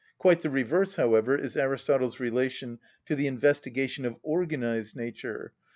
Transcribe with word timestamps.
Quite 0.17 0.41
the 0.41 0.49
reverse, 0.49 0.95
however, 0.95 1.37
is 1.37 1.55
Aristotle's 1.55 2.19
relation 2.19 2.79
to 3.05 3.15
the 3.15 3.27
investigation 3.27 4.03
of 4.03 4.15
organised 4.25 4.95
nature. 4.95 5.53